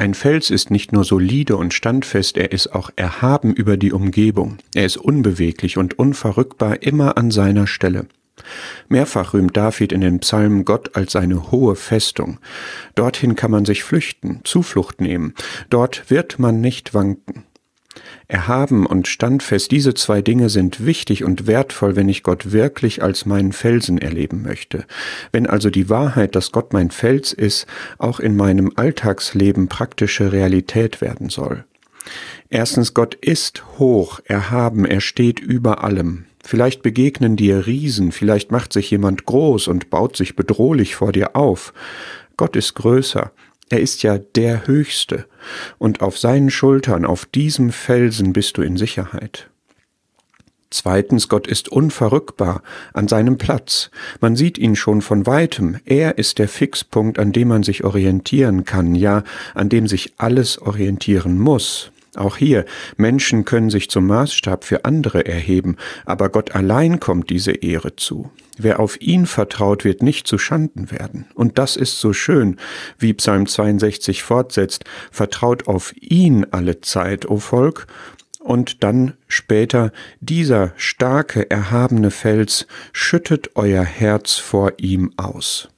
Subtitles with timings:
[0.00, 4.56] Ein Fels ist nicht nur solide und standfest, er ist auch erhaben über die Umgebung.
[4.74, 8.06] Er ist unbeweglich und unverrückbar immer an seiner Stelle.
[8.88, 12.38] Mehrfach rühmt David in den Psalmen Gott als seine hohe Festung.
[12.94, 15.34] Dorthin kann man sich flüchten, Zuflucht nehmen.
[15.68, 17.44] Dort wird man nicht wanken.
[18.28, 23.26] Erhaben und standfest, diese zwei Dinge sind wichtig und wertvoll, wenn ich Gott wirklich als
[23.26, 24.84] meinen Felsen erleben möchte.
[25.32, 27.66] Wenn also die Wahrheit, dass Gott mein Fels ist,
[27.98, 31.64] auch in meinem Alltagsleben praktische Realität werden soll.
[32.48, 36.26] Erstens, Gott ist hoch, erhaben, er steht über allem.
[36.42, 41.36] Vielleicht begegnen dir Riesen, vielleicht macht sich jemand groß und baut sich bedrohlich vor dir
[41.36, 41.72] auf.
[42.36, 43.32] Gott ist größer,
[43.70, 45.26] er ist ja der Höchste,
[45.78, 49.48] und auf seinen Schultern, auf diesem Felsen bist du in Sicherheit.
[50.72, 53.90] Zweitens, Gott ist unverrückbar an seinem Platz.
[54.20, 55.78] Man sieht ihn schon von weitem.
[55.84, 60.62] Er ist der Fixpunkt, an dem man sich orientieren kann, ja, an dem sich alles
[60.62, 61.90] orientieren muss.
[62.20, 62.66] Auch hier,
[62.98, 68.30] Menschen können sich zum Maßstab für andere erheben, aber Gott allein kommt diese Ehre zu.
[68.58, 71.24] Wer auf ihn vertraut, wird nicht zu Schanden werden.
[71.34, 72.58] Und das ist so schön,
[72.98, 77.86] wie Psalm 62 fortsetzt, vertraut auf ihn alle Zeit, o Volk,
[78.38, 85.68] und dann später dieser starke, erhabene Fels schüttet euer Herz vor ihm aus.